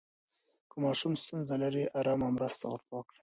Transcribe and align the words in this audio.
که 0.69 0.75
ماشوم 0.83 1.13
ستونزه 1.21 1.55
لري، 1.63 1.83
آرامه 1.99 2.27
مرسته 2.35 2.65
ورته 2.67 2.91
وکړئ. 2.95 3.19